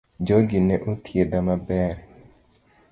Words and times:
Jogi 0.25 0.59
ne 0.69 0.75
othiedha 0.91 1.39
maber 1.47 1.93